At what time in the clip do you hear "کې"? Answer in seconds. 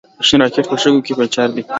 1.05-1.13